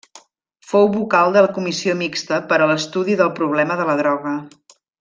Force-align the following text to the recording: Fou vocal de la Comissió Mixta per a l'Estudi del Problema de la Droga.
Fou 0.69 0.87
vocal 0.95 1.35
de 1.35 1.43
la 1.47 1.51
Comissió 1.57 1.95
Mixta 2.01 2.39
per 2.53 2.59
a 2.59 2.69
l'Estudi 2.73 3.19
del 3.21 3.31
Problema 3.41 3.79
de 3.83 3.87
la 3.91 3.97
Droga. 4.01 4.33